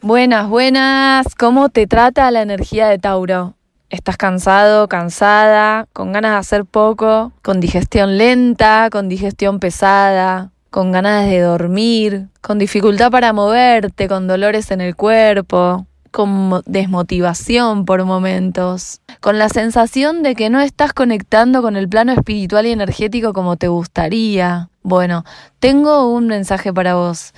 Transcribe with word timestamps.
Buenas, 0.00 0.48
buenas. 0.48 1.34
¿Cómo 1.34 1.70
te 1.70 1.88
trata 1.88 2.30
la 2.30 2.42
energía 2.42 2.86
de 2.86 3.00
Tauro? 3.00 3.54
¿Estás 3.90 4.16
cansado, 4.16 4.86
cansada, 4.86 5.88
con 5.92 6.12
ganas 6.12 6.30
de 6.30 6.36
hacer 6.36 6.64
poco, 6.64 7.32
con 7.42 7.58
digestión 7.58 8.16
lenta, 8.16 8.90
con 8.92 9.08
digestión 9.08 9.58
pesada, 9.58 10.52
con 10.70 10.92
ganas 10.92 11.26
de 11.28 11.40
dormir, 11.40 12.28
con 12.40 12.60
dificultad 12.60 13.10
para 13.10 13.32
moverte, 13.32 14.06
con 14.06 14.28
dolores 14.28 14.70
en 14.70 14.82
el 14.82 14.94
cuerpo, 14.94 15.88
con 16.12 16.62
desmotivación 16.64 17.84
por 17.84 18.04
momentos, 18.04 19.00
con 19.18 19.36
la 19.36 19.48
sensación 19.48 20.22
de 20.22 20.36
que 20.36 20.48
no 20.48 20.60
estás 20.60 20.92
conectando 20.92 21.60
con 21.60 21.74
el 21.74 21.88
plano 21.88 22.12
espiritual 22.12 22.66
y 22.66 22.70
energético 22.70 23.32
como 23.32 23.56
te 23.56 23.66
gustaría? 23.66 24.70
Bueno, 24.84 25.24
tengo 25.58 26.08
un 26.08 26.28
mensaje 26.28 26.72
para 26.72 26.94
vos. 26.94 27.32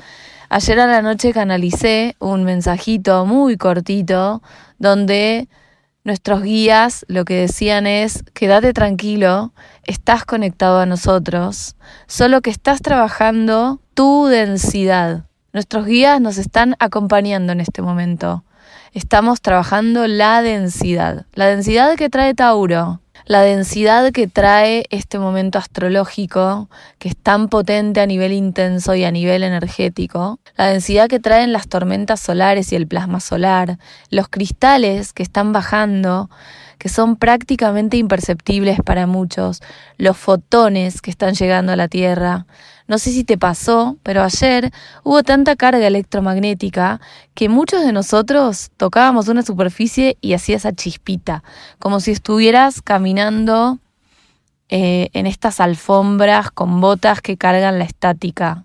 Ayer 0.52 0.80
a 0.80 0.88
la 0.88 1.00
noche 1.00 1.32
canalicé 1.32 2.16
un 2.18 2.42
mensajito 2.42 3.24
muy 3.24 3.56
cortito 3.56 4.42
donde 4.80 5.48
nuestros 6.02 6.42
guías 6.42 7.06
lo 7.06 7.24
que 7.24 7.34
decían 7.34 7.86
es, 7.86 8.24
quédate 8.34 8.72
tranquilo, 8.72 9.52
estás 9.84 10.24
conectado 10.24 10.80
a 10.80 10.86
nosotros, 10.86 11.76
solo 12.08 12.40
que 12.40 12.50
estás 12.50 12.82
trabajando 12.82 13.80
tu 13.94 14.26
densidad. 14.26 15.26
Nuestros 15.52 15.86
guías 15.86 16.20
nos 16.20 16.36
están 16.36 16.74
acompañando 16.80 17.52
en 17.52 17.60
este 17.60 17.80
momento. 17.80 18.42
Estamos 18.92 19.42
trabajando 19.42 20.08
la 20.08 20.42
densidad, 20.42 21.26
la 21.32 21.46
densidad 21.46 21.94
que 21.94 22.10
trae 22.10 22.34
Tauro 22.34 23.00
la 23.26 23.42
densidad 23.42 24.12
que 24.12 24.26
trae 24.26 24.84
este 24.90 25.18
momento 25.18 25.58
astrológico, 25.58 26.68
que 26.98 27.08
es 27.08 27.16
tan 27.16 27.48
potente 27.48 28.00
a 28.00 28.06
nivel 28.06 28.32
intenso 28.32 28.94
y 28.94 29.04
a 29.04 29.10
nivel 29.10 29.42
energético, 29.42 30.40
la 30.56 30.66
densidad 30.66 31.08
que 31.08 31.20
traen 31.20 31.52
las 31.52 31.68
tormentas 31.68 32.20
solares 32.20 32.72
y 32.72 32.76
el 32.76 32.86
plasma 32.86 33.20
solar, 33.20 33.78
los 34.10 34.28
cristales 34.28 35.12
que 35.12 35.22
están 35.22 35.52
bajando, 35.52 36.30
que 36.78 36.88
son 36.88 37.16
prácticamente 37.16 37.98
imperceptibles 37.98 38.78
para 38.82 39.06
muchos, 39.06 39.60
los 39.98 40.16
fotones 40.16 41.02
que 41.02 41.10
están 41.10 41.34
llegando 41.34 41.72
a 41.72 41.76
la 41.76 41.88
Tierra. 41.88 42.46
No 42.90 42.98
sé 42.98 43.12
si 43.12 43.22
te 43.22 43.38
pasó, 43.38 43.98
pero 44.02 44.20
ayer 44.20 44.72
hubo 45.04 45.22
tanta 45.22 45.54
carga 45.54 45.86
electromagnética 45.86 47.00
que 47.34 47.48
muchos 47.48 47.84
de 47.84 47.92
nosotros 47.92 48.72
tocábamos 48.76 49.28
una 49.28 49.42
superficie 49.42 50.18
y 50.20 50.32
hacía 50.32 50.56
esa 50.56 50.72
chispita, 50.72 51.44
como 51.78 52.00
si 52.00 52.10
estuvieras 52.10 52.82
caminando 52.82 53.78
eh, 54.70 55.08
en 55.12 55.28
estas 55.28 55.60
alfombras 55.60 56.50
con 56.50 56.80
botas 56.80 57.20
que 57.20 57.36
cargan 57.36 57.78
la 57.78 57.84
estática. 57.84 58.64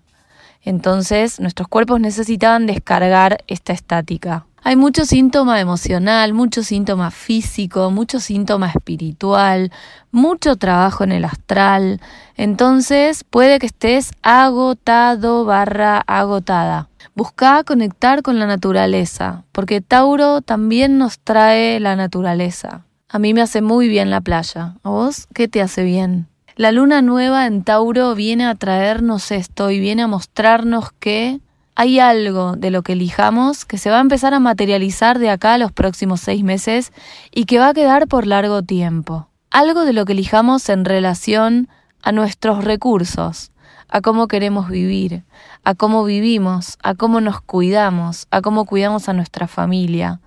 Entonces 0.60 1.38
nuestros 1.38 1.68
cuerpos 1.68 2.00
necesitaban 2.00 2.66
descargar 2.66 3.44
esta 3.46 3.72
estática. 3.72 4.44
Hay 4.66 4.74
mucho 4.74 5.04
síntoma 5.04 5.60
emocional, 5.60 6.34
mucho 6.34 6.64
síntoma 6.64 7.12
físico, 7.12 7.92
mucho 7.92 8.18
síntoma 8.18 8.68
espiritual, 8.68 9.70
mucho 10.10 10.56
trabajo 10.56 11.04
en 11.04 11.12
el 11.12 11.24
astral. 11.24 12.00
Entonces 12.36 13.22
puede 13.22 13.60
que 13.60 13.66
estés 13.66 14.10
agotado 14.22 15.44
barra 15.44 16.02
agotada. 16.08 16.88
Busca 17.14 17.62
conectar 17.62 18.22
con 18.22 18.40
la 18.40 18.48
naturaleza, 18.48 19.44
porque 19.52 19.80
Tauro 19.80 20.40
también 20.40 20.98
nos 20.98 21.20
trae 21.20 21.78
la 21.78 21.94
naturaleza. 21.94 22.86
A 23.08 23.20
mí 23.20 23.34
me 23.34 23.42
hace 23.42 23.62
muy 23.62 23.86
bien 23.86 24.10
la 24.10 24.20
playa. 24.20 24.74
¿A 24.82 24.90
vos 24.90 25.28
qué 25.32 25.46
te 25.46 25.62
hace 25.62 25.84
bien? 25.84 26.26
La 26.56 26.72
luna 26.72 27.02
nueva 27.02 27.46
en 27.46 27.62
Tauro 27.62 28.16
viene 28.16 28.44
a 28.46 28.56
traernos 28.56 29.30
esto 29.30 29.70
y 29.70 29.78
viene 29.78 30.02
a 30.02 30.08
mostrarnos 30.08 30.90
que 30.98 31.38
hay 31.76 32.00
algo 32.00 32.56
de 32.56 32.70
lo 32.70 32.82
que 32.82 32.94
elijamos 32.94 33.66
que 33.66 33.76
se 33.76 33.90
va 33.90 33.98
a 33.98 34.00
empezar 34.00 34.32
a 34.32 34.40
materializar 34.40 35.18
de 35.18 35.28
acá 35.28 35.54
a 35.54 35.58
los 35.58 35.72
próximos 35.72 36.22
seis 36.22 36.42
meses 36.42 36.90
y 37.30 37.44
que 37.44 37.58
va 37.58 37.68
a 37.68 37.74
quedar 37.74 38.08
por 38.08 38.26
largo 38.26 38.62
tiempo. 38.62 39.28
Algo 39.50 39.84
de 39.84 39.92
lo 39.92 40.06
que 40.06 40.14
elijamos 40.14 40.70
en 40.70 40.86
relación 40.86 41.68
a 42.02 42.12
nuestros 42.12 42.64
recursos, 42.64 43.52
a 43.88 44.00
cómo 44.00 44.26
queremos 44.26 44.70
vivir, 44.70 45.24
a 45.64 45.74
cómo 45.74 46.04
vivimos, 46.04 46.78
a 46.82 46.94
cómo 46.94 47.20
nos 47.20 47.42
cuidamos, 47.42 48.26
a 48.30 48.40
cómo 48.40 48.64
cuidamos 48.64 49.10
a 49.10 49.12
nuestra 49.12 49.46
familia, 49.46 50.20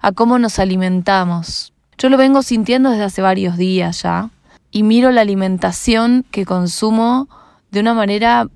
a 0.00 0.12
cómo 0.12 0.38
nos 0.38 0.58
alimentamos. 0.58 1.74
Yo 1.98 2.08
lo 2.08 2.16
vengo 2.16 2.42
sintiendo 2.42 2.88
desde 2.88 3.04
hace 3.04 3.20
varios 3.20 3.58
días 3.58 4.02
ya 4.02 4.30
y 4.70 4.82
miro 4.82 5.10
la 5.10 5.20
alimentación 5.20 6.24
que 6.30 6.46
consumo 6.46 7.28
de 7.70 7.80
una 7.80 7.92
manera 7.92 8.48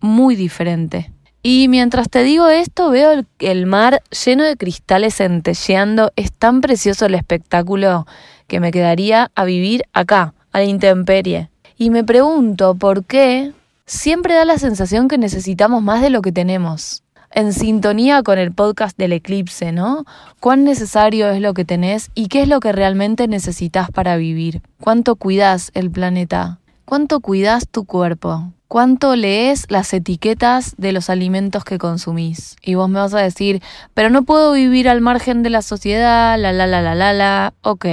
muy 0.00 0.36
diferente. 0.36 1.10
Y 1.48 1.68
mientras 1.68 2.10
te 2.10 2.24
digo 2.24 2.48
esto, 2.48 2.90
veo 2.90 3.24
el, 3.38 3.66
mar 3.66 4.02
lleno 4.10 4.42
de 4.42 4.56
cristales 4.56 5.14
centelleando. 5.14 6.10
Es 6.16 6.32
tan 6.32 6.60
precioso 6.60 7.06
el 7.06 7.14
espectáculo 7.14 8.04
que 8.48 8.58
me 8.58 8.72
quedaría 8.72 9.30
a 9.36 9.44
vivir 9.44 9.84
acá, 9.92 10.34
a 10.50 10.58
la 10.58 10.64
intemperie. 10.64 11.48
Y 11.78 11.90
me 11.90 12.02
pregunto 12.02 12.74
por 12.74 13.04
qué 13.04 13.52
siempre 13.86 14.34
da 14.34 14.44
la 14.44 14.58
sensación 14.58 15.06
que 15.06 15.18
necesitamos 15.18 15.84
más 15.84 16.02
de 16.02 16.10
lo 16.10 16.20
que 16.20 16.32
tenemos. 16.32 17.04
En 17.30 17.52
sintonía 17.52 18.24
con 18.24 18.40
el 18.40 18.50
podcast 18.50 18.98
del 18.98 19.12
eclipse, 19.12 19.70
¿no? 19.70 20.04
¿Cuán 20.40 20.64
necesario 20.64 21.30
es 21.30 21.40
lo 21.40 21.54
que 21.54 21.64
tenés 21.64 22.10
y 22.16 22.26
qué 22.26 22.42
es 22.42 22.48
lo 22.48 22.58
que 22.58 22.72
realmente 22.72 23.28
necesitas 23.28 23.92
para 23.92 24.16
vivir? 24.16 24.62
¿Cuánto 24.80 25.14
cuidas 25.14 25.70
el 25.74 25.92
planeta? 25.92 26.58
¿Cuánto 26.84 27.20
cuidas 27.20 27.68
tu 27.68 27.84
cuerpo? 27.84 28.50
¿Cuánto 28.68 29.14
lees 29.14 29.66
las 29.70 29.94
etiquetas 29.94 30.74
de 30.76 30.90
los 30.90 31.08
alimentos 31.08 31.62
que 31.62 31.78
consumís? 31.78 32.56
Y 32.62 32.74
vos 32.74 32.88
me 32.88 32.98
vas 32.98 33.14
a 33.14 33.20
decir, 33.20 33.62
pero 33.94 34.10
no 34.10 34.24
puedo 34.24 34.52
vivir 34.52 34.88
al 34.88 35.00
margen 35.00 35.44
de 35.44 35.50
la 35.50 35.62
sociedad, 35.62 36.36
la 36.36 36.52
la 36.52 36.66
la 36.66 36.82
la 36.82 36.96
la 36.96 37.12
la. 37.12 37.54
Ok, 37.62 37.86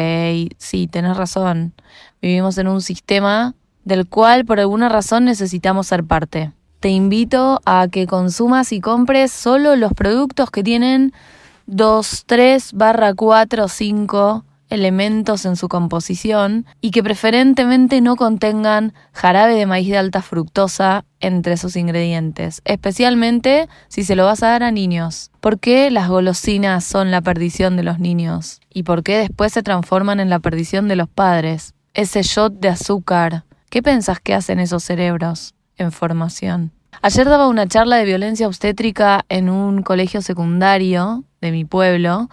sí, 0.57 0.88
tenés 0.88 1.16
razón. 1.16 1.73
Vivimos 2.23 2.57
en 2.57 2.67
un 2.67 2.81
sistema 2.81 3.53
del 3.84 4.07
cual 4.07 4.45
por 4.45 4.59
alguna 4.59 4.89
razón 4.89 5.25
necesitamos 5.25 5.88
ser 5.88 6.03
parte. 6.03 6.51
Te 6.79 6.90
invito 6.90 7.61
a 7.66 7.88
que 7.88 8.07
consumas 8.07 8.72
y 8.72 8.81
compres 8.81 9.31
solo 9.31 9.75
los 9.75 9.94
productos 9.94 10.50
que 10.50 10.63
tienen 10.63 11.13
2, 11.67 12.23
3, 12.25 12.73
barra 12.73 13.13
4, 13.13 13.67
5 13.67 14.44
elementos 14.73 15.45
en 15.45 15.56
su 15.56 15.69
composición 15.69 16.66
y 16.81 16.91
que 16.91 17.03
preferentemente 17.03 18.01
no 18.01 18.16
contengan 18.16 18.94
jarabe 19.13 19.56
de 19.56 19.66
maíz 19.66 19.89
de 19.89 19.97
alta 19.97 20.22
fructosa 20.22 21.06
entre 21.19 21.57
sus 21.57 21.75
ingredientes, 21.75 22.61
especialmente 22.66 23.69
si 23.88 24.03
se 24.03 24.16
lo 24.16 24.25
vas 24.25 24.44
a 24.44 24.47
dar 24.47 24.63
a 24.63 24.72
niños. 24.72 25.31
¿Por 25.39 25.59
qué 25.59 25.91
las 25.91 26.09
golosinas 26.09 26.84
son 26.84 27.11
la 27.11 27.22
perdición 27.22 27.78
de 27.78 27.84
los 27.84 28.00
niños? 28.00 28.61
¿Y 28.73 28.84
por 28.84 29.03
qué 29.03 29.17
después 29.17 29.53
se 29.53 29.63
transforman 29.63 30.19
en 30.19 30.29
la 30.29 30.39
perdición 30.39 30.88
de 30.88 30.95
los 30.95 31.07
padres? 31.07 31.73
Ese 31.94 32.23
shot 32.23 32.53
de 32.59 32.69
azúcar. 32.69 33.44
¿Qué 33.69 33.84
pensás 33.84 34.19
que 34.19 34.34
hacen 34.34 34.59
esos 34.59 34.84
cerebros 34.84 35.53
en 35.78 35.91
formación? 35.91 36.72
Ayer 37.01 37.28
daba 37.28 37.47
una 37.47 37.67
charla 37.67 37.97
de 37.97 38.05
violencia 38.05 38.47
obstétrica 38.47 39.25
en 39.29 39.50
un 39.50 39.84
colegio 39.84 40.22
secundario 40.22 41.23
de 41.41 41.51
mi 41.51 41.66
pueblo 41.66 42.29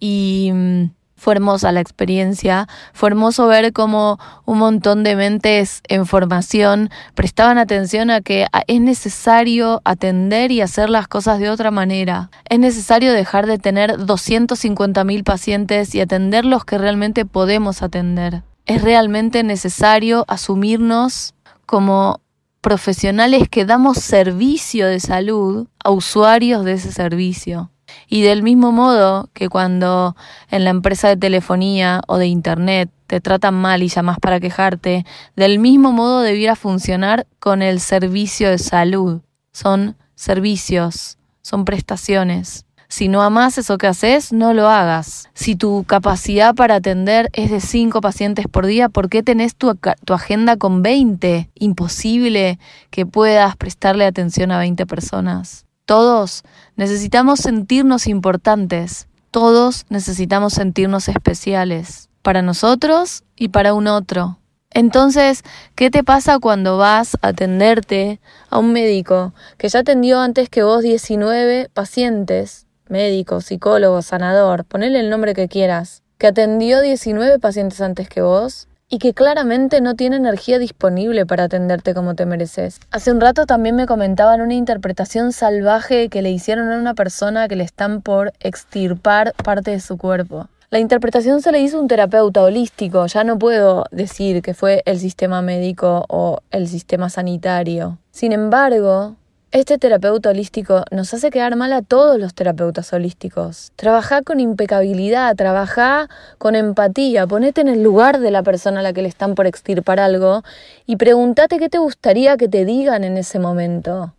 y 0.00 0.50
mm, 0.52 0.84
fue 1.18 1.34
hermosa 1.34 1.72
la 1.72 1.80
experiencia, 1.80 2.66
fue 2.94 3.10
hermoso 3.10 3.46
ver 3.48 3.72
cómo 3.72 4.18
un 4.46 4.58
montón 4.58 5.02
de 5.02 5.16
mentes 5.16 5.82
en 5.88 6.06
formación 6.06 6.90
prestaban 7.14 7.58
atención 7.58 8.10
a 8.10 8.20
que 8.20 8.46
es 8.66 8.80
necesario 8.80 9.82
atender 9.84 10.52
y 10.52 10.60
hacer 10.60 10.88
las 10.88 11.08
cosas 11.08 11.40
de 11.40 11.50
otra 11.50 11.70
manera. 11.70 12.30
Es 12.48 12.58
necesario 12.58 13.12
dejar 13.12 13.46
de 13.46 13.58
tener 13.58 13.98
250.000 13.98 15.24
pacientes 15.24 15.94
y 15.94 16.00
atender 16.00 16.44
los 16.44 16.64
que 16.64 16.78
realmente 16.78 17.26
podemos 17.26 17.82
atender. 17.82 18.42
Es 18.66 18.82
realmente 18.82 19.42
necesario 19.42 20.24
asumirnos 20.28 21.34
como 21.66 22.20
profesionales 22.60 23.48
que 23.48 23.64
damos 23.64 23.98
servicio 23.98 24.86
de 24.86 25.00
salud 25.00 25.66
a 25.82 25.90
usuarios 25.90 26.64
de 26.64 26.74
ese 26.74 26.92
servicio. 26.92 27.70
Y 28.06 28.22
del 28.22 28.42
mismo 28.42 28.72
modo 28.72 29.28
que 29.32 29.48
cuando 29.48 30.16
en 30.50 30.64
la 30.64 30.70
empresa 30.70 31.08
de 31.08 31.16
telefonía 31.16 32.02
o 32.06 32.18
de 32.18 32.26
internet 32.26 32.90
te 33.06 33.20
tratan 33.20 33.54
mal 33.54 33.82
y 33.82 33.88
llamas 33.88 34.18
para 34.20 34.40
quejarte, 34.40 35.04
del 35.34 35.58
mismo 35.58 35.92
modo 35.92 36.20
debiera 36.20 36.56
funcionar 36.56 37.26
con 37.40 37.62
el 37.62 37.80
servicio 37.80 38.50
de 38.50 38.58
salud. 38.58 39.22
Son 39.52 39.96
servicios, 40.14 41.18
son 41.42 41.64
prestaciones. 41.64 42.66
Si 42.90 43.08
no 43.08 43.22
amas 43.22 43.58
eso 43.58 43.76
que 43.76 43.86
haces, 43.86 44.32
no 44.32 44.54
lo 44.54 44.68
hagas. 44.68 45.28
Si 45.34 45.56
tu 45.56 45.84
capacidad 45.84 46.54
para 46.54 46.76
atender 46.76 47.28
es 47.34 47.50
de 47.50 47.60
5 47.60 48.00
pacientes 48.00 48.46
por 48.48 48.64
día, 48.64 48.88
¿por 48.88 49.10
qué 49.10 49.22
tenés 49.22 49.54
tu, 49.54 49.74
tu, 50.06 50.14
agenda 50.14 50.56
con 50.56 50.82
20? 50.82 51.50
Imposible 51.54 52.58
que 52.90 53.04
puedas 53.04 53.56
prestarle 53.56 54.06
atención 54.06 54.50
a 54.52 54.58
20 54.58 54.86
personas. 54.86 55.67
Todos 55.88 56.42
necesitamos 56.76 57.40
sentirnos 57.40 58.08
importantes, 58.08 59.08
todos 59.30 59.86
necesitamos 59.88 60.52
sentirnos 60.52 61.08
especiales, 61.08 62.10
para 62.20 62.42
nosotros 62.42 63.24
y 63.36 63.48
para 63.48 63.72
un 63.72 63.86
otro. 63.86 64.38
Entonces, 64.70 65.44
¿qué 65.76 65.90
te 65.90 66.04
pasa 66.04 66.40
cuando 66.40 66.76
vas 66.76 67.16
a 67.22 67.28
atenderte 67.28 68.20
a 68.50 68.58
un 68.58 68.74
médico 68.74 69.32
que 69.56 69.70
ya 69.70 69.78
atendió 69.78 70.20
antes 70.20 70.50
que 70.50 70.62
vos 70.62 70.82
19 70.82 71.70
pacientes? 71.72 72.66
médico, 72.90 73.40
psicólogo, 73.40 74.02
sanador, 74.02 74.66
ponele 74.66 75.00
el 75.00 75.08
nombre 75.08 75.32
que 75.32 75.48
quieras, 75.48 76.02
que 76.18 76.26
atendió 76.26 76.82
19 76.82 77.38
pacientes 77.38 77.80
antes 77.80 78.10
que 78.10 78.20
vos 78.20 78.67
y 78.90 78.98
que 78.98 79.12
claramente 79.12 79.80
no 79.80 79.94
tiene 79.94 80.16
energía 80.16 80.58
disponible 80.58 81.26
para 81.26 81.44
atenderte 81.44 81.94
como 81.94 82.14
te 82.14 82.26
mereces. 82.26 82.80
Hace 82.90 83.12
un 83.12 83.20
rato 83.20 83.44
también 83.44 83.76
me 83.76 83.86
comentaban 83.86 84.40
una 84.40 84.54
interpretación 84.54 85.32
salvaje 85.32 86.08
que 86.08 86.22
le 86.22 86.30
hicieron 86.30 86.70
a 86.70 86.78
una 86.78 86.94
persona 86.94 87.48
que 87.48 87.56
le 87.56 87.64
están 87.64 88.00
por 88.00 88.32
extirpar 88.40 89.34
parte 89.34 89.72
de 89.72 89.80
su 89.80 89.98
cuerpo. 89.98 90.48
La 90.70 90.78
interpretación 90.78 91.40
se 91.40 91.50
le 91.50 91.60
hizo 91.60 91.80
un 91.80 91.88
terapeuta 91.88 92.42
holístico, 92.42 93.06
ya 93.06 93.24
no 93.24 93.38
puedo 93.38 93.86
decir 93.90 94.42
que 94.42 94.52
fue 94.52 94.82
el 94.84 94.98
sistema 94.98 95.40
médico 95.40 96.04
o 96.08 96.40
el 96.50 96.68
sistema 96.68 97.08
sanitario. 97.08 97.96
Sin 98.10 98.32
embargo, 98.32 99.16
este 99.50 99.78
terapeuta 99.78 100.28
holístico 100.28 100.84
nos 100.90 101.14
hace 101.14 101.30
quedar 101.30 101.56
mal 101.56 101.72
a 101.72 101.80
todos 101.80 102.18
los 102.18 102.34
terapeutas 102.34 102.92
holísticos. 102.92 103.72
Trabaja 103.76 104.20
con 104.20 104.40
impecabilidad, 104.40 105.34
trabaja 105.36 106.10
con 106.36 106.54
empatía, 106.54 107.26
ponete 107.26 107.62
en 107.62 107.68
el 107.68 107.82
lugar 107.82 108.20
de 108.20 108.30
la 108.30 108.42
persona 108.42 108.80
a 108.80 108.82
la 108.82 108.92
que 108.92 109.00
le 109.00 109.08
están 109.08 109.34
por 109.34 109.46
extirpar 109.46 110.00
algo 110.00 110.42
y 110.84 110.96
pregúntate 110.96 111.58
qué 111.58 111.70
te 111.70 111.78
gustaría 111.78 112.36
que 112.36 112.48
te 112.48 112.66
digan 112.66 113.04
en 113.04 113.16
ese 113.16 113.38
momento. 113.38 114.12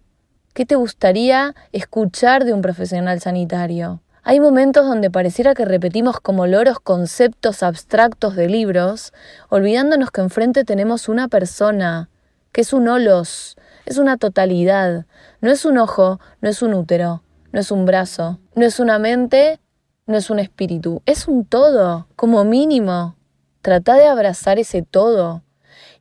¿Qué 0.53 0.65
te 0.65 0.73
gustaría 0.73 1.53
escuchar 1.73 2.43
de 2.43 2.53
un 2.53 2.63
profesional 2.63 3.21
sanitario? 3.21 4.01
Hay 4.23 4.39
momentos 4.39 4.87
donde 4.87 5.11
pareciera 5.11 5.53
que 5.53 5.63
repetimos 5.63 6.19
como 6.19 6.47
loros 6.47 6.79
conceptos 6.79 7.61
abstractos 7.61 8.35
de 8.35 8.49
libros, 8.49 9.13
olvidándonos 9.49 10.09
que 10.09 10.21
enfrente 10.21 10.63
tenemos 10.63 11.07
una 11.07 11.27
persona, 11.27 12.09
que 12.51 12.61
es 12.61 12.73
un 12.73 12.87
holos, 12.87 13.55
es 13.89 13.97
una 13.97 14.17
totalidad. 14.17 15.05
No 15.41 15.51
es 15.51 15.65
un 15.65 15.79
ojo, 15.79 16.19
no 16.41 16.49
es 16.49 16.61
un 16.61 16.73
útero, 16.75 17.23
no 17.51 17.59
es 17.59 17.71
un 17.71 17.85
brazo, 17.85 18.39
no 18.55 18.65
es 18.65 18.79
una 18.79 18.99
mente, 18.99 19.59
no 20.05 20.15
es 20.15 20.29
un 20.29 20.39
espíritu. 20.39 21.01
Es 21.05 21.27
un 21.27 21.43
todo, 21.43 22.07
como 22.15 22.43
mínimo. 22.43 23.15
Trata 23.61 23.95
de 23.95 24.05
abrazar 24.05 24.59
ese 24.59 24.83
todo. 24.83 25.43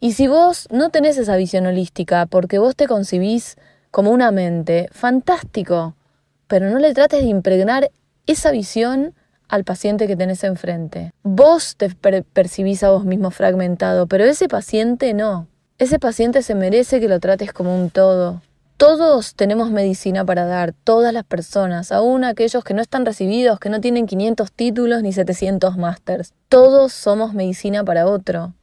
Y 0.00 0.12
si 0.12 0.29
vos 0.29 0.69
no 0.70 0.90
tenés 0.90 1.17
esa 1.17 1.37
visión 1.37 1.67
holística 1.67 2.26
porque 2.26 2.58
vos 2.58 2.76
te 2.76 2.87
concibís 2.87 3.56
como 3.91 4.11
una 4.11 4.31
mente, 4.31 4.88
fantástico. 4.93 5.96
Pero 6.46 6.70
no 6.70 6.79
le 6.79 6.93
trates 6.93 7.23
de 7.23 7.29
impregnar 7.29 7.91
esa 8.26 8.50
visión 8.50 9.14
al 9.49 9.64
paciente 9.64 10.06
que 10.06 10.17
tenés 10.17 10.44
enfrente. 10.44 11.12
Vos 11.23 11.76
te 11.76 11.88
percibís 11.88 12.82
a 12.82 12.91
vos 12.91 13.06
mismo 13.06 13.31
fragmentado, 13.31 14.06
pero 14.06 14.25
ese 14.25 14.46
paciente 14.46 15.14
no. 15.14 15.49
Ese 15.79 16.01
paciente 16.01 16.43
se 16.43 16.57
merece 16.57 16.99
que 16.99 17.07
lo 17.07 17.21
trates 17.21 17.53
como 17.53 17.73
un 17.73 17.91
todo. 17.91 18.43
Todos 18.77 19.37
tenemos 19.37 19.71
medicina 19.71 20.25
para 20.25 20.45
dar, 20.45 20.73
todas 20.73 21.13
las 21.13 21.23
personas, 21.23 21.93
aún 21.93 22.25
aquellos 22.25 22.65
que 22.65 22.75
no 22.75 22.83
están 22.83 23.07
recibidos, 23.07 23.61
que 23.61 23.69
no 23.69 23.81
tienen 23.81 24.07
500 24.07 24.51
títulos 24.51 25.05
ni 25.05 25.13
700 25.13 25.77
másters. 25.77 26.35
Todos 26.49 26.93
somos 26.93 27.33
medicina 27.33 27.85
para 27.85 28.09
otro. 28.09 28.55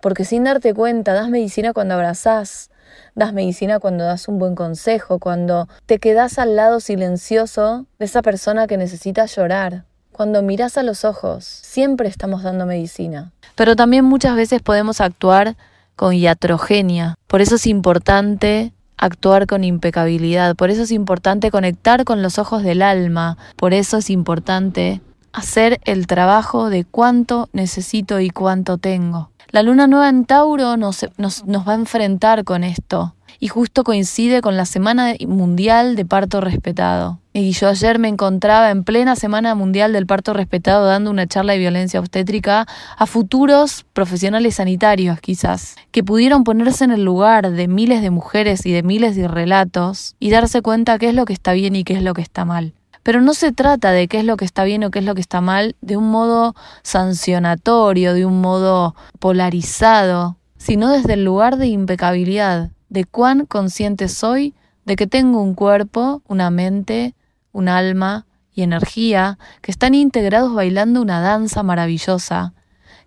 Porque 0.00 0.24
sin 0.24 0.42
darte 0.42 0.74
cuenta, 0.74 1.14
das 1.14 1.28
medicina 1.28 1.72
cuando 1.72 1.94
abrazás, 1.94 2.70
das 3.14 3.32
medicina 3.32 3.78
cuando 3.78 4.02
das 4.02 4.26
un 4.26 4.40
buen 4.40 4.56
consejo, 4.56 5.20
cuando 5.20 5.68
te 5.86 6.00
quedas 6.00 6.40
al 6.40 6.56
lado 6.56 6.80
silencioso 6.80 7.86
de 8.00 8.06
esa 8.06 8.22
persona 8.22 8.66
que 8.66 8.76
necesita 8.76 9.24
llorar. 9.26 9.84
Cuando 10.10 10.42
miras 10.42 10.76
a 10.78 10.82
los 10.82 11.04
ojos, 11.04 11.44
siempre 11.44 12.08
estamos 12.08 12.42
dando 12.42 12.66
medicina. 12.66 13.30
Pero 13.54 13.76
también 13.76 14.04
muchas 14.04 14.34
veces 14.34 14.62
podemos 14.62 15.00
actuar 15.00 15.54
con 16.00 16.14
iatrogenia. 16.14 17.14
Por 17.26 17.42
eso 17.42 17.56
es 17.56 17.66
importante 17.66 18.72
actuar 18.96 19.46
con 19.46 19.64
impecabilidad, 19.64 20.56
por 20.56 20.70
eso 20.70 20.84
es 20.84 20.92
importante 20.92 21.50
conectar 21.50 22.06
con 22.06 22.22
los 22.22 22.38
ojos 22.38 22.62
del 22.62 22.80
alma, 22.80 23.36
por 23.56 23.74
eso 23.74 23.98
es 23.98 24.08
importante 24.08 25.02
hacer 25.34 25.78
el 25.84 26.06
trabajo 26.06 26.70
de 26.70 26.86
cuánto 26.86 27.50
necesito 27.52 28.18
y 28.18 28.30
cuánto 28.30 28.78
tengo. 28.78 29.30
La 29.50 29.62
luna 29.62 29.86
nueva 29.88 30.08
en 30.08 30.24
Tauro 30.24 30.78
nos, 30.78 31.04
nos, 31.18 31.44
nos 31.44 31.68
va 31.68 31.72
a 31.72 31.82
enfrentar 31.82 32.44
con 32.44 32.64
esto 32.64 33.14
y 33.38 33.48
justo 33.48 33.84
coincide 33.84 34.40
con 34.40 34.56
la 34.56 34.64
Semana 34.64 35.12
Mundial 35.28 35.96
de 35.96 36.06
Parto 36.06 36.40
Respetado. 36.40 37.19
Y 37.32 37.52
yo 37.52 37.68
ayer 37.68 38.00
me 38.00 38.08
encontraba 38.08 38.72
en 38.72 38.82
plena 38.82 39.14
Semana 39.14 39.54
Mundial 39.54 39.92
del 39.92 40.06
Parto 40.06 40.32
Respetado 40.32 40.86
dando 40.86 41.12
una 41.12 41.28
charla 41.28 41.52
de 41.52 41.60
violencia 41.60 42.00
obstétrica 42.00 42.66
a 42.96 43.06
futuros 43.06 43.86
profesionales 43.92 44.56
sanitarios 44.56 45.20
quizás, 45.20 45.76
que 45.92 46.02
pudieron 46.02 46.42
ponerse 46.42 46.82
en 46.82 46.90
el 46.90 47.04
lugar 47.04 47.52
de 47.52 47.68
miles 47.68 48.02
de 48.02 48.10
mujeres 48.10 48.66
y 48.66 48.72
de 48.72 48.82
miles 48.82 49.14
de 49.14 49.28
relatos 49.28 50.16
y 50.18 50.30
darse 50.30 50.60
cuenta 50.60 50.98
qué 50.98 51.10
es 51.10 51.14
lo 51.14 51.24
que 51.24 51.32
está 51.32 51.52
bien 51.52 51.76
y 51.76 51.84
qué 51.84 51.92
es 51.92 52.02
lo 52.02 52.14
que 52.14 52.22
está 52.22 52.44
mal. 52.44 52.74
Pero 53.04 53.20
no 53.20 53.32
se 53.32 53.52
trata 53.52 53.92
de 53.92 54.08
qué 54.08 54.18
es 54.18 54.24
lo 54.24 54.36
que 54.36 54.44
está 54.44 54.64
bien 54.64 54.82
o 54.82 54.90
qué 54.90 54.98
es 54.98 55.04
lo 55.04 55.14
que 55.14 55.20
está 55.20 55.40
mal 55.40 55.76
de 55.80 55.96
un 55.96 56.10
modo 56.10 56.56
sancionatorio, 56.82 58.12
de 58.12 58.26
un 58.26 58.40
modo 58.40 58.96
polarizado, 59.20 60.36
sino 60.56 60.90
desde 60.90 61.12
el 61.12 61.24
lugar 61.24 61.58
de 61.58 61.68
impecabilidad, 61.68 62.70
de 62.88 63.04
cuán 63.04 63.46
consciente 63.46 64.08
soy 64.08 64.52
de 64.84 64.96
que 64.96 65.06
tengo 65.06 65.40
un 65.40 65.54
cuerpo, 65.54 66.22
una 66.26 66.50
mente, 66.50 67.14
un 67.52 67.68
alma 67.68 68.26
y 68.52 68.62
energía 68.62 69.38
que 69.62 69.70
están 69.70 69.94
integrados 69.94 70.54
bailando 70.54 71.00
una 71.00 71.20
danza 71.20 71.62
maravillosa, 71.62 72.52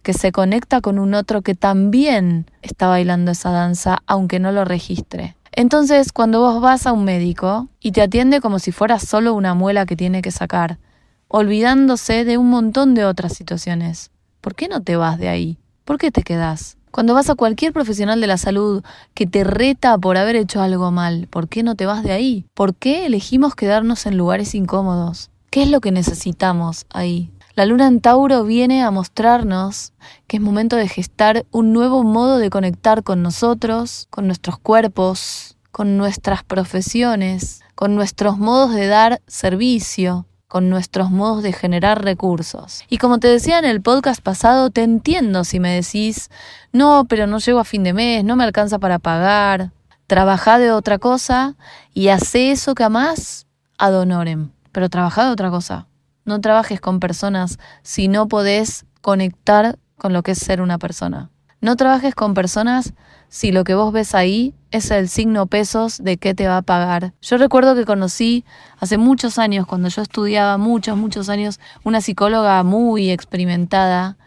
que 0.01 0.13
se 0.13 0.31
conecta 0.31 0.81
con 0.81 0.99
un 0.99 1.13
otro 1.13 1.41
que 1.41 1.55
también 1.55 2.45
está 2.61 2.87
bailando 2.87 3.31
esa 3.31 3.51
danza, 3.51 3.99
aunque 4.05 4.39
no 4.39 4.51
lo 4.51 4.65
registre. 4.65 5.35
Entonces, 5.51 6.11
cuando 6.11 6.41
vos 6.41 6.61
vas 6.61 6.87
a 6.87 6.93
un 6.93 7.05
médico 7.05 7.69
y 7.79 7.91
te 7.91 8.01
atiende 8.01 8.41
como 8.41 8.59
si 8.59 8.71
fuera 8.71 8.99
solo 8.99 9.33
una 9.33 9.53
muela 9.53 9.85
que 9.85 9.95
tiene 9.95 10.21
que 10.21 10.31
sacar, 10.31 10.79
olvidándose 11.27 12.25
de 12.25 12.37
un 12.37 12.49
montón 12.49 12.95
de 12.95 13.05
otras 13.05 13.33
situaciones, 13.33 14.11
¿por 14.41 14.55
qué 14.55 14.67
no 14.67 14.81
te 14.81 14.95
vas 14.95 15.19
de 15.19 15.29
ahí? 15.29 15.57
¿Por 15.85 15.97
qué 15.97 16.11
te 16.11 16.23
quedás? 16.23 16.77
Cuando 16.93 17.15
vas 17.15 17.27
a 17.31 17.33
cualquier 17.33 17.73
profesional 17.73 18.21
de 18.21 18.27
la 18.27 18.37
salud 18.37 18.83
que 19.15 19.25
te 19.25 19.43
reta 19.43 19.97
por 19.97 20.15
haber 20.15 20.35
hecho 20.35 20.61
algo 20.61 20.91
mal, 20.91 21.27
¿por 21.27 21.49
qué 21.49 21.63
no 21.63 21.73
te 21.73 21.87
vas 21.87 22.03
de 22.03 22.11
ahí? 22.11 22.45
¿Por 22.53 22.75
qué 22.75 23.07
elegimos 23.07 23.55
quedarnos 23.55 24.05
en 24.05 24.15
lugares 24.15 24.53
incómodos? 24.53 25.31
¿Qué 25.49 25.63
es 25.63 25.71
lo 25.71 25.81
que 25.81 25.91
necesitamos 25.91 26.85
ahí? 26.91 27.31
La 27.55 27.65
luna 27.65 27.87
en 27.87 27.99
Tauro 27.99 28.43
viene 28.43 28.83
a 28.83 28.91
mostrarnos 28.91 29.93
que 30.27 30.37
es 30.37 30.43
momento 30.43 30.75
de 30.75 30.87
gestar 30.87 31.47
un 31.49 31.73
nuevo 31.73 32.03
modo 32.03 32.37
de 32.37 32.51
conectar 32.51 33.01
con 33.01 33.23
nosotros, 33.23 34.05
con 34.11 34.27
nuestros 34.27 34.59
cuerpos, 34.59 35.57
con 35.71 35.97
nuestras 35.97 36.43
profesiones, 36.43 37.61
con 37.73 37.95
nuestros 37.95 38.37
modos 38.37 38.71
de 38.71 38.85
dar 38.85 39.19
servicio, 39.25 40.27
con 40.53 40.69
nuestros 40.69 41.09
modos 41.09 41.41
de 41.41 41.51
generar 41.51 42.03
recursos. 42.03 42.83
Y 42.87 42.99
como 42.99 43.17
te 43.17 43.27
decía 43.27 43.57
en 43.57 43.65
el 43.65 43.81
podcast 43.81 44.21
pasado, 44.21 44.69
te 44.69 44.83
entiendo 44.83 45.45
si 45.45 45.59
me 45.59 45.73
decís, 45.73 46.29
no, 46.71 47.05
pero 47.09 47.25
no 47.25 47.39
llego 47.39 47.59
a 47.59 47.63
fin 47.63 47.81
de 47.81 47.91
mes, 47.91 48.23
no 48.23 48.35
me 48.35 48.43
alcanza 48.43 48.77
para 48.77 48.99
pagar. 48.99 49.71
Trabajá 50.05 50.59
de 50.59 50.71
otra 50.71 50.99
cosa 50.99 51.55
y 51.91 52.09
hace 52.09 52.51
eso 52.51 52.75
que 52.75 52.83
amás 52.83 53.47
ad 53.79 53.99
honorem. 53.99 54.51
Pero 54.71 54.89
trabajá 54.89 55.25
de 55.25 55.31
otra 55.31 55.49
cosa. 55.49 55.87
No 56.23 56.39
trabajes 56.39 56.79
con 56.79 56.99
personas 56.99 57.57
si 57.81 58.07
no 58.07 58.27
podés 58.27 58.85
conectar 59.01 59.79
con 59.97 60.13
lo 60.13 60.21
que 60.21 60.33
es 60.33 60.37
ser 60.37 60.61
una 60.61 60.77
persona. 60.77 61.31
No 61.63 61.77
trabajes 61.77 62.13
con 62.13 62.33
personas 62.33 62.91
si 63.29 63.53
lo 63.53 63.63
que 63.63 63.73
vos 63.73 63.93
ves 63.93 64.15
ahí 64.15 64.53
es 64.71 64.91
el 64.91 65.07
signo 65.07 65.47
pesos 65.47 66.03
de 66.03 66.17
qué 66.17 66.33
te 66.33 66.45
va 66.45 66.57
a 66.57 66.61
pagar. 66.61 67.13
Yo 67.21 67.37
recuerdo 67.37 67.73
que 67.73 67.85
conocí 67.85 68.43
hace 68.79 68.97
muchos 68.97 69.39
años, 69.39 69.65
cuando 69.65 69.87
yo 69.87 70.01
estudiaba 70.01 70.57
muchos, 70.57 70.97
muchos 70.97 71.29
años, 71.29 71.61
una 71.85 72.01
psicóloga 72.01 72.61
muy 72.63 73.11
experimentada 73.11 74.17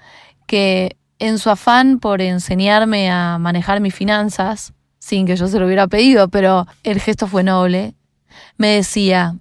que 0.47 0.97
en 1.19 1.39
su 1.39 1.51
afán 1.51 1.99
por 1.99 2.23
enseñarme 2.23 3.11
a 3.11 3.37
manejar 3.37 3.81
mis 3.81 3.95
finanzas, 3.95 4.73
sin 4.99 5.27
que 5.27 5.37
yo 5.37 5.47
se 5.47 5.61
lo 5.61 5.67
hubiera 5.67 5.89
pedido, 5.89 6.29
pero 6.29 6.67
el 6.85 7.01
gesto 7.01 7.27
fue 7.27 7.43
noble, 7.43 7.93
me 8.57 8.69
decía, 8.69 9.37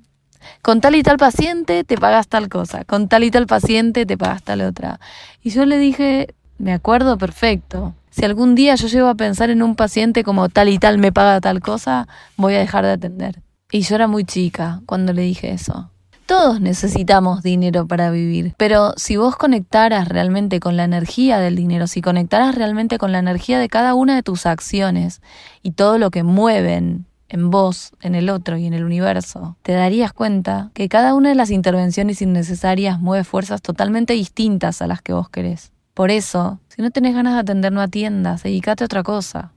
con 0.61 0.81
tal 0.81 0.95
y 0.95 1.03
tal 1.03 1.15
paciente 1.15 1.85
te 1.85 1.97
pagas 1.97 2.27
tal 2.27 2.49
cosa, 2.49 2.83
con 2.83 3.07
tal 3.07 3.23
y 3.23 3.31
tal 3.31 3.47
paciente 3.47 4.05
te 4.05 4.17
pagas 4.17 4.43
tal 4.43 4.59
otra. 4.63 4.99
Y 5.41 5.51
yo 5.51 5.63
le 5.63 5.77
dije, 5.77 6.35
me 6.57 6.73
acuerdo 6.73 7.17
perfecto, 7.17 7.93
si 8.15 8.23
algún 8.23 8.55
día 8.55 8.75
yo 8.75 8.87
llego 8.87 9.09
a 9.09 9.15
pensar 9.15 9.49
en 9.49 9.61
un 9.61 9.75
paciente 9.75 10.23
como 10.23 10.47
tal 10.47 10.69
y 10.69 10.79
tal 10.79 10.97
me 10.97 11.11
paga 11.11 11.41
tal 11.41 11.59
cosa, 11.59 12.07
voy 12.37 12.55
a 12.55 12.59
dejar 12.59 12.85
de 12.85 12.91
atender. 12.91 13.41
Y 13.71 13.81
yo 13.81 13.95
era 13.95 14.07
muy 14.07 14.23
chica 14.23 14.81
cuando 14.85 15.11
le 15.11 15.23
dije 15.23 15.51
eso. 15.51 15.91
Todos 16.25 16.61
necesitamos 16.61 17.43
dinero 17.43 17.87
para 17.87 18.09
vivir, 18.09 18.53
pero 18.57 18.93
si 18.95 19.17
vos 19.17 19.35
conectaras 19.35 20.07
realmente 20.07 20.59
con 20.59 20.77
la 20.77 20.85
energía 20.85 21.39
del 21.39 21.55
dinero, 21.55 21.87
si 21.87 22.01
conectaras 22.01 22.55
realmente 22.55 22.97
con 22.97 23.11
la 23.11 23.19
energía 23.19 23.59
de 23.59 23.67
cada 23.67 23.93
una 23.93 24.15
de 24.15 24.23
tus 24.23 24.45
acciones 24.45 25.21
y 25.61 25.71
todo 25.71 25.97
lo 25.97 26.09
que 26.09 26.23
mueven 26.23 27.05
en 27.27 27.51
vos, 27.51 27.91
en 28.01 28.15
el 28.15 28.29
otro 28.29 28.57
y 28.57 28.65
en 28.65 28.73
el 28.73 28.85
universo, 28.85 29.57
te 29.61 29.73
darías 29.73 30.13
cuenta 30.13 30.71
que 30.73 30.87
cada 30.87 31.13
una 31.13 31.29
de 31.29 31.35
las 31.35 31.51
intervenciones 31.51 32.21
innecesarias 32.21 32.99
mueve 32.99 33.23
fuerzas 33.23 33.61
totalmente 33.61 34.13
distintas 34.13 34.81
a 34.81 34.87
las 34.87 35.01
que 35.01 35.13
vos 35.13 35.29
querés. 35.29 35.74
Por 35.95 36.11
eso, 36.11 36.59
si 36.67 36.81
no 36.81 36.91
tenés 36.91 37.15
ganas 37.15 37.33
de 37.35 37.39
atender, 37.39 37.71
no 37.71 37.79
atiendas, 37.81 38.43
dedícate 38.43 38.83
a 38.83 38.85
otra 38.85 39.01
cosa. 39.01 39.53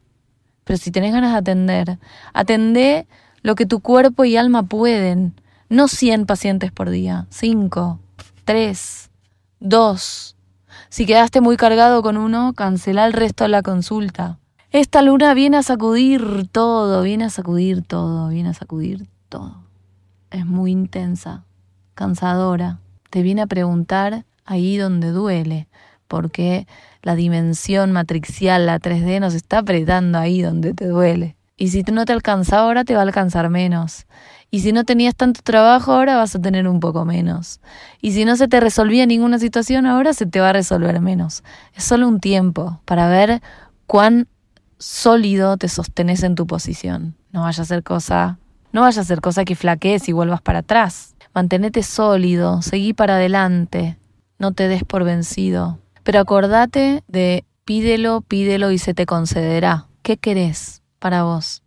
Pero 0.63 0.79
si 0.79 0.93
tenés 0.93 1.13
ganas 1.13 1.33
de 1.33 1.39
atender, 1.39 1.99
atendé 2.33 3.09
lo 3.43 3.57
que 3.57 3.67
tu 3.67 3.81
cuerpo 3.81 4.25
y 4.25 4.37
alma 4.37 4.63
pueden. 4.63 5.35
No 5.69 5.89
100 5.89 6.27
pacientes 6.27 6.71
por 6.71 6.91
día, 6.91 7.27
5, 7.31 7.99
3, 8.45 9.11
2. 9.59 10.37
Si 10.91 11.07
quedaste 11.07 11.41
muy 11.41 11.57
cargado 11.57 12.03
con 12.03 12.17
uno, 12.17 12.53
cancela 12.55 13.05
el 13.05 13.15
resto 13.15 13.43
de 13.43 13.49
la 13.49 13.63
consulta. 13.63 14.39
Esta 14.71 15.03
luna 15.03 15.35
viene 15.35 15.57
a 15.57 15.65
sacudir 15.65 16.47
todo, 16.53 17.03
viene 17.03 17.25
a 17.25 17.31
sacudir 17.31 17.83
todo, 17.83 18.29
viene 18.29 18.51
a 18.51 18.55
sacudir 18.55 19.09
todo. 19.29 19.65
Es 20.31 20.47
muy 20.47 20.71
intensa, 20.71 21.45
cansadora. 21.95 22.79
Te 23.11 23.23
viene 23.23 23.43
a 23.43 23.47
preguntar 23.49 24.25
ahí 24.45 24.77
donde 24.77 25.11
duele, 25.11 25.67
porque 26.09 26.67
la 27.03 27.15
dimensión 27.15 27.93
matricial, 27.93 28.67
la 28.67 28.81
3D, 28.81 29.21
nos 29.21 29.35
está 29.35 29.59
apretando 29.59 30.19
ahí 30.19 30.43
donde 30.43 30.75
te 30.75 30.89
duele. 30.89 31.37
Y 31.57 31.69
si 31.69 31.83
no 31.83 32.05
te 32.05 32.13
alcanza 32.13 32.59
ahora, 32.59 32.85
te 32.85 32.95
va 32.95 33.01
a 33.01 33.03
alcanzar 33.03 33.51
menos. 33.51 34.07
Y 34.51 34.61
si 34.61 34.73
no 34.73 34.85
tenías 34.85 35.15
tanto 35.15 35.43
trabajo, 35.43 35.93
ahora 35.93 36.17
vas 36.17 36.35
a 36.35 36.41
tener 36.41 36.67
un 36.69 36.81
poco 36.81 37.05
menos. 37.05 37.61
Y 38.01 38.13
si 38.13 38.25
no 38.25 38.37
se 38.37 38.49
te 38.49 38.61
resolvía 38.61 39.07
ninguna 39.07 39.39
situación, 39.39 39.85
ahora 39.85 40.15
se 40.15 40.25
te 40.25 40.41
va 40.41 40.51
a 40.51 40.53
resolver 40.53 41.01
menos. 41.01 41.43
Es 41.75 41.85
solo 41.85 42.09
un 42.09 42.21
tiempo 42.21 42.81
para 42.85 43.09
ver 43.09 43.43
cuán 43.87 44.29
sólido 44.79 45.57
te 45.57 45.69
sostenes 45.69 46.23
en 46.23 46.35
tu 46.35 46.47
posición. 46.47 47.17
No 47.33 47.43
vaya 47.43 47.63
a 47.63 47.67
ser 47.67 47.83
cosa, 47.83 48.39
no 48.73 48.83
vaya 48.83 49.03
a 49.03 49.05
ser 49.05 49.21
cosa 49.21 49.45
que 49.45 49.57
flaquees 49.57 50.09
y 50.09 50.13
vuelvas 50.13 50.41
para 50.41 50.61
atrás. 50.61 51.15
Mantenete 51.35 51.83
sólido, 51.83 52.63
seguí 52.63 52.95
para 52.95 53.17
adelante, 53.17 53.99
no 54.39 54.53
te 54.53 54.69
des 54.69 54.85
por 54.85 55.05
vencido. 55.05 55.79
Pero 56.09 56.21
acordate 56.21 57.05
de 57.07 57.45
pídelo, 57.67 58.23
pídelo 58.23 58.71
y 58.71 58.79
se 58.79 58.95
te 58.95 59.05
concederá. 59.05 59.89
¿Qué 60.01 60.17
querés 60.17 60.81
para 60.99 61.25
vos? 61.25 61.63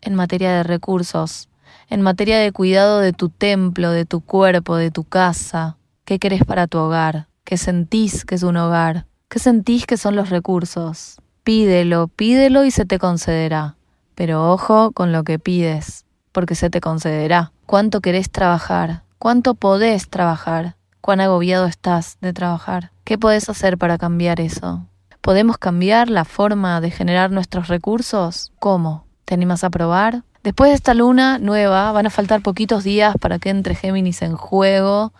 En 0.00 0.14
materia 0.14 0.50
de 0.50 0.62
recursos, 0.62 1.50
en 1.90 2.00
materia 2.00 2.38
de 2.38 2.52
cuidado 2.52 3.00
de 3.00 3.12
tu 3.12 3.28
templo, 3.28 3.90
de 3.90 4.06
tu 4.06 4.22
cuerpo, 4.22 4.76
de 4.76 4.90
tu 4.90 5.04
casa. 5.04 5.76
¿Qué 6.06 6.18
querés 6.18 6.42
para 6.42 6.66
tu 6.68 6.78
hogar? 6.78 7.28
¿Qué 7.44 7.58
sentís 7.58 8.24
que 8.24 8.36
es 8.36 8.44
un 8.44 8.56
hogar? 8.56 9.04
¿Qué 9.28 9.40
sentís 9.40 9.84
que 9.84 9.98
son 9.98 10.16
los 10.16 10.30
recursos? 10.30 11.20
Pídelo, 11.44 12.08
pídelo 12.08 12.64
y 12.64 12.70
se 12.70 12.86
te 12.86 12.98
concederá. 12.98 13.76
Pero 14.14 14.50
ojo 14.50 14.92
con 14.92 15.12
lo 15.12 15.22
que 15.22 15.38
pides, 15.38 16.06
porque 16.32 16.54
se 16.54 16.70
te 16.70 16.80
concederá. 16.80 17.52
¿Cuánto 17.66 18.00
querés 18.00 18.30
trabajar? 18.30 19.02
¿Cuánto 19.18 19.54
podés 19.54 20.08
trabajar? 20.08 20.76
¿Cuán 21.02 21.20
agobiado 21.20 21.66
estás 21.66 22.16
de 22.22 22.32
trabajar? 22.32 22.95
¿Qué 23.06 23.16
podés 23.16 23.48
hacer 23.48 23.78
para 23.78 23.98
cambiar 23.98 24.40
eso? 24.40 24.84
¿Podemos 25.20 25.58
cambiar 25.58 26.10
la 26.10 26.24
forma 26.24 26.80
de 26.80 26.90
generar 26.90 27.30
nuestros 27.30 27.68
recursos? 27.68 28.52
¿Cómo? 28.58 29.06
¿Te 29.24 29.32
animas 29.32 29.62
a 29.64 29.70
probar? 29.70 30.24
Después 30.42 30.70
de 30.70 30.74
esta 30.74 30.92
luna 30.92 31.38
nueva, 31.38 31.92
van 31.92 32.06
a 32.06 32.10
faltar 32.10 32.42
poquitos 32.42 32.82
días 32.82 33.14
para 33.20 33.38
que 33.38 33.50
entre 33.50 33.76
Géminis 33.76 34.22
en 34.22 34.36
juego. 34.36 35.12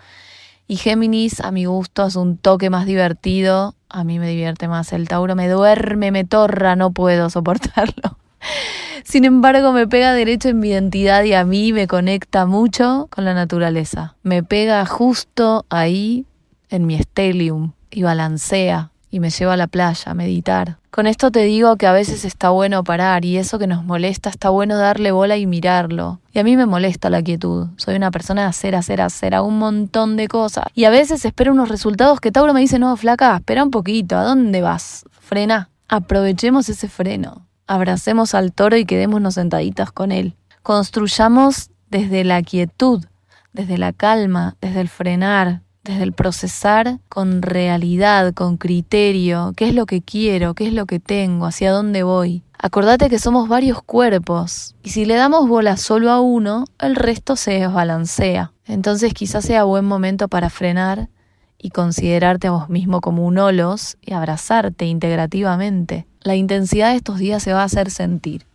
Y 0.66 0.76
Géminis, 0.76 1.38
a 1.40 1.52
mi 1.52 1.66
gusto, 1.66 2.04
es 2.04 2.16
un 2.16 2.38
toque 2.38 2.70
más 2.70 2.86
divertido 2.86 3.76
a 3.88 4.04
mí 4.04 4.18
me 4.18 4.28
divierte 4.28 4.68
más. 4.68 4.92
El 4.92 5.08
Tauro 5.08 5.34
me 5.36 5.48
duerme, 5.48 6.10
me 6.10 6.24
torra, 6.24 6.76
no 6.76 6.90
puedo 6.90 7.30
soportarlo. 7.30 8.18
Sin 9.04 9.24
embargo, 9.24 9.72
me 9.72 9.86
pega 9.86 10.12
derecho 10.12 10.48
en 10.48 10.58
mi 10.58 10.70
identidad 10.70 11.22
y 11.22 11.34
a 11.34 11.44
mí 11.44 11.72
me 11.72 11.86
conecta 11.86 12.46
mucho 12.46 13.06
con 13.10 13.24
la 13.24 13.34
naturaleza. 13.34 14.16
Me 14.24 14.42
pega 14.42 14.84
justo 14.86 15.64
ahí 15.70 16.26
en 16.68 16.86
mi 16.86 16.98
stellium 16.98 17.75
y 17.90 18.02
balancea 18.02 18.90
y 19.10 19.20
me 19.20 19.30
lleva 19.30 19.54
a 19.54 19.56
la 19.56 19.66
playa 19.66 20.10
a 20.10 20.14
meditar. 20.14 20.78
Con 20.90 21.06
esto 21.06 21.30
te 21.30 21.40
digo 21.40 21.76
que 21.76 21.86
a 21.86 21.92
veces 21.92 22.24
está 22.24 22.50
bueno 22.50 22.84
parar 22.84 23.24
y 23.24 23.36
eso 23.36 23.58
que 23.58 23.66
nos 23.66 23.84
molesta 23.84 24.30
está 24.30 24.50
bueno 24.50 24.76
darle 24.76 25.12
bola 25.12 25.36
y 25.36 25.46
mirarlo. 25.46 26.20
Y 26.32 26.38
a 26.38 26.44
mí 26.44 26.56
me 26.56 26.66
molesta 26.66 27.10
la 27.10 27.22
quietud. 27.22 27.68
Soy 27.76 27.96
una 27.96 28.10
persona 28.10 28.42
de 28.42 28.48
hacer, 28.48 28.74
hacer, 28.74 29.00
hacer 29.00 29.34
a 29.34 29.42
un 29.42 29.58
montón 29.58 30.16
de 30.16 30.28
cosas. 30.28 30.66
Y 30.74 30.84
a 30.84 30.90
veces 30.90 31.24
espero 31.24 31.52
unos 31.52 31.68
resultados 31.68 32.20
que 32.20 32.32
Tauro 32.32 32.52
me 32.52 32.60
dice, 32.60 32.78
no, 32.78 32.96
flaca, 32.96 33.36
espera 33.36 33.62
un 33.62 33.70
poquito, 33.70 34.16
¿a 34.16 34.24
dónde 34.24 34.60
vas? 34.60 35.04
Frena. 35.20 35.70
Aprovechemos 35.88 36.68
ese 36.68 36.88
freno. 36.88 37.46
Abracemos 37.66 38.34
al 38.34 38.52
toro 38.52 38.76
y 38.76 38.84
quedémonos 38.84 39.34
sentaditas 39.34 39.92
con 39.92 40.12
él. 40.12 40.34
Construyamos 40.62 41.70
desde 41.90 42.24
la 42.24 42.42
quietud, 42.42 43.04
desde 43.52 43.78
la 43.78 43.92
calma, 43.92 44.56
desde 44.60 44.80
el 44.80 44.88
frenar, 44.88 45.62
desde 45.86 46.02
el 46.02 46.12
procesar 46.12 46.98
con 47.08 47.42
realidad, 47.42 48.34
con 48.34 48.56
criterio, 48.56 49.52
qué 49.56 49.68
es 49.68 49.74
lo 49.74 49.86
que 49.86 50.02
quiero, 50.02 50.54
qué 50.54 50.66
es 50.66 50.72
lo 50.72 50.86
que 50.86 51.00
tengo, 51.00 51.46
hacia 51.46 51.70
dónde 51.70 52.02
voy. 52.02 52.42
Acordate 52.58 53.08
que 53.08 53.18
somos 53.18 53.48
varios 53.48 53.82
cuerpos 53.82 54.74
y 54.82 54.90
si 54.90 55.04
le 55.04 55.14
damos 55.14 55.48
bola 55.48 55.76
solo 55.76 56.10
a 56.10 56.20
uno, 56.20 56.64
el 56.78 56.96
resto 56.96 57.36
se 57.36 57.52
desbalancea. 57.52 58.52
Entonces 58.66 59.14
quizás 59.14 59.44
sea 59.44 59.64
buen 59.64 59.84
momento 59.84 60.28
para 60.28 60.50
frenar 60.50 61.08
y 61.58 61.70
considerarte 61.70 62.48
a 62.48 62.52
vos 62.52 62.68
mismo 62.68 63.00
como 63.00 63.26
un 63.26 63.38
holos 63.38 63.96
y 64.02 64.12
abrazarte 64.12 64.86
integrativamente. 64.86 66.06
La 66.22 66.34
intensidad 66.34 66.90
de 66.90 66.96
estos 66.96 67.18
días 67.18 67.42
se 67.42 67.52
va 67.52 67.62
a 67.62 67.66
hacer 67.66 67.90
sentir. 67.90 68.46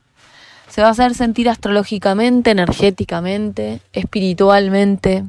Se 0.68 0.82
va 0.82 0.88
a 0.88 0.92
hacer 0.92 1.14
sentir 1.16 1.50
astrológicamente, 1.50 2.52
energéticamente, 2.52 3.82
espiritualmente, 3.94 5.26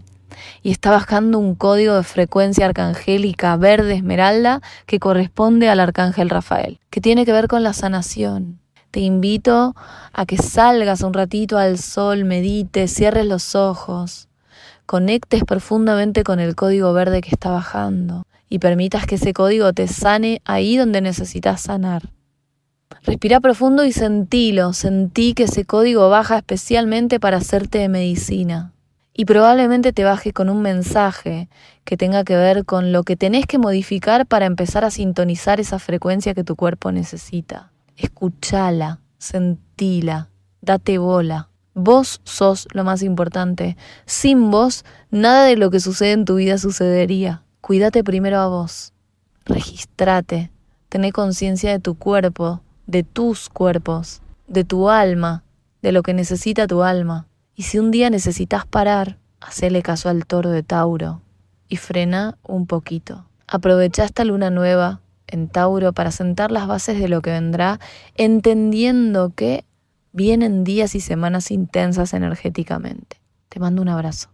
y 0.62 0.70
está 0.70 0.90
bajando 0.90 1.38
un 1.38 1.54
código 1.54 1.94
de 1.94 2.02
frecuencia 2.02 2.66
arcangélica 2.66 3.56
verde 3.56 3.94
esmeralda 3.94 4.60
que 4.86 4.98
corresponde 4.98 5.68
al 5.68 5.80
arcángel 5.80 6.30
Rafael, 6.30 6.80
que 6.90 7.00
tiene 7.00 7.24
que 7.24 7.32
ver 7.32 7.48
con 7.48 7.62
la 7.62 7.72
sanación. 7.72 8.60
Te 8.90 9.00
invito 9.00 9.74
a 10.12 10.26
que 10.26 10.36
salgas 10.36 11.02
un 11.02 11.14
ratito 11.14 11.56
al 11.56 11.78
sol, 11.78 12.24
medites, 12.24 12.92
cierres 12.92 13.26
los 13.26 13.54
ojos, 13.54 14.28
conectes 14.84 15.44
profundamente 15.44 16.24
con 16.24 16.40
el 16.40 16.54
código 16.54 16.92
verde 16.92 17.22
que 17.22 17.30
está 17.30 17.50
bajando 17.50 18.24
y 18.48 18.58
permitas 18.58 19.06
que 19.06 19.14
ese 19.14 19.32
código 19.32 19.72
te 19.72 19.88
sane 19.88 20.42
ahí 20.44 20.76
donde 20.76 21.00
necesitas 21.00 21.62
sanar. 21.62 22.10
Respira 23.04 23.40
profundo 23.40 23.84
y 23.86 23.92
sentilo, 23.92 24.74
sentí 24.74 25.32
que 25.32 25.44
ese 25.44 25.64
código 25.64 26.10
baja 26.10 26.36
especialmente 26.36 27.18
para 27.18 27.38
hacerte 27.38 27.78
de 27.78 27.88
medicina 27.88 28.71
y 29.14 29.24
probablemente 29.24 29.92
te 29.92 30.04
baje 30.04 30.32
con 30.32 30.48
un 30.48 30.62
mensaje 30.62 31.48
que 31.84 31.96
tenga 31.96 32.24
que 32.24 32.36
ver 32.36 32.64
con 32.64 32.92
lo 32.92 33.02
que 33.02 33.16
tenés 33.16 33.46
que 33.46 33.58
modificar 33.58 34.26
para 34.26 34.46
empezar 34.46 34.84
a 34.84 34.90
sintonizar 34.90 35.60
esa 35.60 35.78
frecuencia 35.78 36.34
que 36.34 36.44
tu 36.44 36.56
cuerpo 36.56 36.92
necesita. 36.92 37.72
Escúchala, 37.96 39.00
sentila, 39.18 40.30
date 40.62 40.98
bola. 40.98 41.48
Vos 41.74 42.20
sos 42.24 42.68
lo 42.72 42.84
más 42.84 43.02
importante. 43.02 43.76
Sin 44.06 44.50
vos, 44.50 44.84
nada 45.10 45.44
de 45.44 45.56
lo 45.56 45.70
que 45.70 45.80
sucede 45.80 46.12
en 46.12 46.24
tu 46.24 46.36
vida 46.36 46.58
sucedería. 46.58 47.42
Cuídate 47.60 48.04
primero 48.04 48.38
a 48.38 48.48
vos. 48.48 48.92
Registrate. 49.44 50.50
Tené 50.88 51.12
conciencia 51.12 51.70
de 51.70 51.78
tu 51.78 51.94
cuerpo, 51.94 52.60
de 52.86 53.02
tus 53.02 53.48
cuerpos, 53.48 54.20
de 54.46 54.64
tu 54.64 54.90
alma, 54.90 55.44
de 55.80 55.92
lo 55.92 56.02
que 56.02 56.12
necesita 56.12 56.66
tu 56.66 56.82
alma. 56.82 57.26
Y 57.62 57.64
si 57.64 57.78
un 57.78 57.92
día 57.92 58.10
necesitas 58.10 58.66
parar, 58.66 59.18
hacele 59.40 59.82
caso 59.82 60.08
al 60.08 60.26
toro 60.26 60.50
de 60.50 60.64
Tauro 60.64 61.22
y 61.68 61.76
frena 61.76 62.36
un 62.42 62.66
poquito. 62.66 63.24
Aprovecha 63.46 64.02
esta 64.02 64.24
luna 64.24 64.50
nueva 64.50 65.00
en 65.28 65.46
Tauro 65.46 65.92
para 65.92 66.10
sentar 66.10 66.50
las 66.50 66.66
bases 66.66 66.98
de 66.98 67.06
lo 67.06 67.22
que 67.22 67.30
vendrá, 67.30 67.78
entendiendo 68.16 69.30
que 69.36 69.64
vienen 70.10 70.64
días 70.64 70.96
y 70.96 71.00
semanas 71.00 71.52
intensas 71.52 72.14
energéticamente. 72.14 73.20
Te 73.48 73.60
mando 73.60 73.80
un 73.80 73.90
abrazo. 73.90 74.31